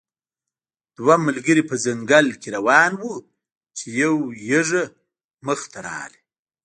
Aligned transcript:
دوه 0.97 1.15
ملګري 1.25 1.63
په 1.69 1.75
ځنګل 1.85 2.27
کې 2.41 2.49
روان 2.57 2.91
وو 2.99 3.13
چې 3.77 3.85
یو 4.01 4.15
یږه 4.51 4.83
مخې 5.45 5.67
ته 5.73 5.79
راغله. 5.87 6.19